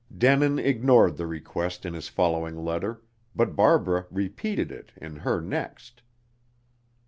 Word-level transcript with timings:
Denin 0.17 0.57
ignored 0.57 1.17
the 1.17 1.27
request 1.27 1.85
in 1.85 1.93
his 1.93 2.07
following 2.07 2.55
letter, 2.65 3.03
but 3.35 3.55
Barbara 3.55 4.07
repeated 4.09 4.71
it 4.71 4.91
in 4.97 5.17
her 5.17 5.39
next. 5.41 6.01